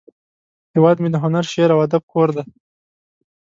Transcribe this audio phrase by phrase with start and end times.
[0.73, 2.43] هیواد مې د هنر، شعر، او ادب کور دی